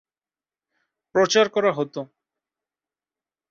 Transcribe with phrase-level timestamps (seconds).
[1.15, 1.95] প্রচার করা হত।